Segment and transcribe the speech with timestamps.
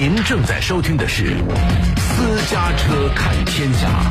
[0.00, 1.24] 您正在收听的是
[1.98, 4.10] 《私家车看天下》。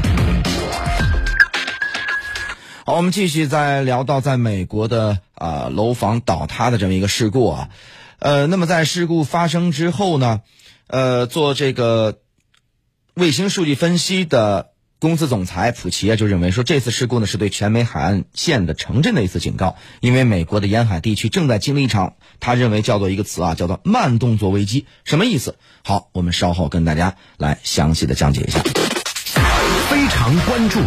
[2.86, 7.70] 好，我们继续再聊到在美国的啊楼房倒塌的这么一个事故啊，
[8.20, 10.42] 呃，那么在事故发生之后呢，
[10.86, 12.20] 呃，做这个
[13.16, 14.70] 卫星数据分析的。
[15.00, 25.56] 公司总裁普奇啊就认为说，这次事故呢是对全美海岸线的城镇的一次警告，因为美国的沿海地区正在经历一场他认为叫做一个词啊，叫做慢动作危机，什么意思？
[25.86, 28.62] 好，我们稍后跟大家来详细的讲解一下。
[29.90, 30.82] 非常关注。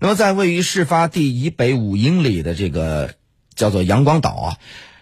[0.00, 3.14] 那么，在位于事发地以北五英里的这个
[3.54, 4.56] 叫做阳光岛啊。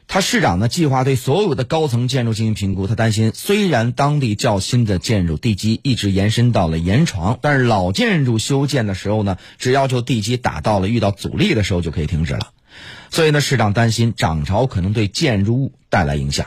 [0.08, 2.86] 他市长呢计划对所有的高层建筑进行评估。
[2.86, 12.52] 他担心，虽然当地较新的建筑地基一直延伸到了岩床，但是老建筑修建的时候呢，只要求地基打到了遇到阻力的时候就可以停止了。
[13.10, 16.46] 所以呢，市长担心涨潮可能对建筑物带来影响。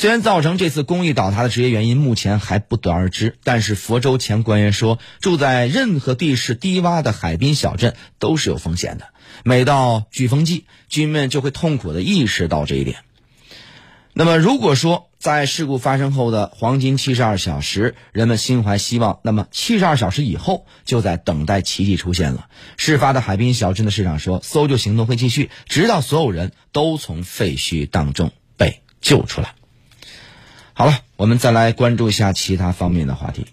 [0.00, 9.08] 虽然造成这次公寓倒塌的直接原因目前还不得而知，但是佛州前官员说，住在任何地势低洼的海滨小镇都是有风险的。
[9.44, 13.00] 每到飓风季，居民们就会痛苦的意识到这一点。
[14.14, 22.46] 那么，如果说在事故发生后的黄金七十二小时，人们心怀希望，那么七十二小时以后就在等待奇迹出现了。
[22.78, 29.56] 事发的海滨小镇的市长说，搜救行动会继续，直到所有人都从废墟当中被救出来。
[30.80, 33.44] 好了，我们再来关注一下其他方面的话题。